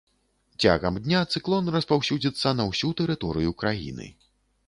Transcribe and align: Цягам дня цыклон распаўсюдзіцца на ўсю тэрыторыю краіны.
Цягам 0.63 0.95
дня 1.07 1.19
цыклон 1.33 1.69
распаўсюдзіцца 1.75 2.55
на 2.59 2.67
ўсю 2.71 2.89
тэрыторыю 3.01 3.51
краіны. 3.65 4.09